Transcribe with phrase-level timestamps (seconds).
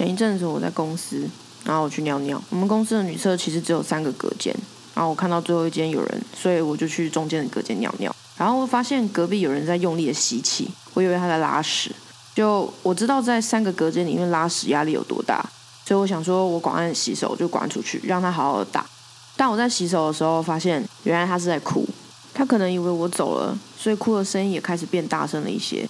[0.00, 1.28] 前一阵子我在公司，
[1.62, 2.42] 然后我去尿尿。
[2.48, 4.50] 我们公司的女厕其实只有三个隔间，
[4.94, 8.10] 然后我看到最后一间有人，所以我就去中间的隔间尿尿。
[8.38, 11.94] 然后我发现隔壁有人在用力的吸气，我以为他在拉屎。
[12.34, 15.44] 就我知道在三个隔间里面拉屎压力有多大，
[15.84, 18.86] 所以我想说我赶快洗手就赶快出去，让他好好的打。
[19.36, 21.86] 但我在洗手的时候发现，原来他是在哭。
[22.32, 25.86] 他可能以为我走了，所以哭的声音也开始变大声了一些。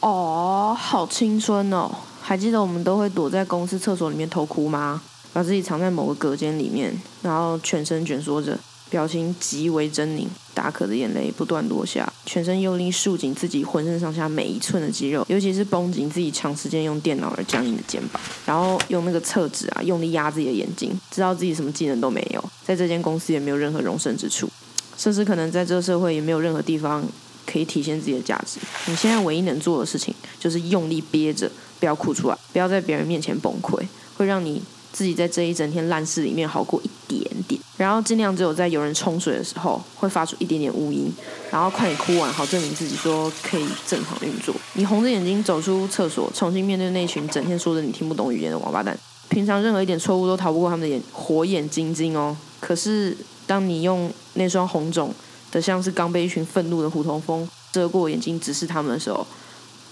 [0.00, 1.90] 哦，好青春哦！
[2.20, 5.02] 还记得我们都会躲在公司厕所里面偷哭吗？
[5.32, 6.92] 把自己藏在某个隔间里面，
[7.22, 24.48] 然后全身蜷缩着，表情极为狰狞，大颗的眼泪不断落下，全身用力束紧自己浑身上下每一寸的肌肉，尤其是绷紧自己长时间用电脑而僵硬的肩膀，然后用那个厕纸啊用力压自己的眼睛，知道自己什么技能都没有，在这间公司也没有任何容身之处，
[24.96, 27.04] 甚至可能在这个社会也没有任何地方。
[27.50, 28.60] 可以体现自己的价值。
[28.86, 33.82] 你现在唯一能做的事情，就是用力憋着，不要哭出来，不要在别人面前崩溃，
[34.16, 34.62] 会让你
[34.92, 37.60] 自己在这一整天烂事里面好过一点点。
[37.76, 41.10] 然后尽量只有在有人冲水的时候，会发出一点点呜音，
[41.50, 44.54] 然后快点哭完，好证明自己说可以正常运作。
[44.74, 48.96] 你红着眼睛走出厕所，重新面对那群整天说着你听不懂语言的王八蛋。
[49.30, 52.36] 平常任何一点错误都逃不过他们的眼火眼金睛哦。
[52.60, 55.14] 可是当你用那双红肿。
[55.50, 59.26] 的像是刚被一群愤怒的虎头蜂遮过眼睛直视他们的时候，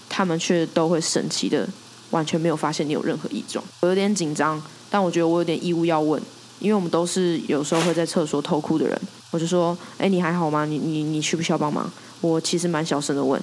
[0.09, 1.67] 他们却都会神奇的
[2.11, 3.63] 完全没有发现你有任何异状。
[3.81, 6.21] 我有点紧张，但我觉得我有点义务要问，
[6.59, 9.01] 因为我们都是有时候会在厕所偷哭的人。
[9.31, 10.65] 我就说：“哎，你还好吗？
[10.65, 13.39] 你你你需不需要帮忙？”我其实蛮小声的问，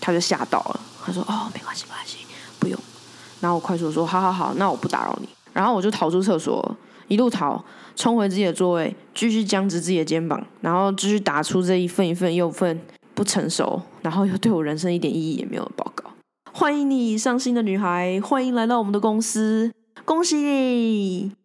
[0.00, 0.80] 他就吓到了。
[1.04, 2.16] 他说：“哦，没关系，没关系，
[2.58, 2.80] 不用。”
[3.40, 6.76] 然后我快速说：“好好好，那我不打扰你。”然后我就逃出厕所。
[7.10, 7.62] 一路逃，
[7.96, 12.80] 冲回自己的座位，继续僵直自己的肩膀，然后继续打出这一份一份又份
[13.14, 16.04] 不成熟，然后又对我人生一点意义也没有的报告。
[16.52, 19.72] 欢迎你，伤心的女孩，欢迎来到我们的公司，
[20.04, 21.39] 恭喜你！